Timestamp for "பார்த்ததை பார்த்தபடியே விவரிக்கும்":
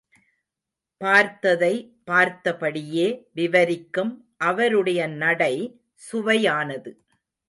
1.01-4.11